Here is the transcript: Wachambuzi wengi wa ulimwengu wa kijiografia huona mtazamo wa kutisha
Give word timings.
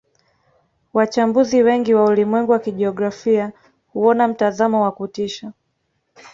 Wachambuzi 0.93 1.63
wengi 1.63 1.93
wa 1.93 2.05
ulimwengu 2.05 2.51
wa 2.51 2.59
kijiografia 2.59 3.51
huona 3.93 4.27
mtazamo 4.27 4.81
wa 4.83 4.91
kutisha 4.91 5.53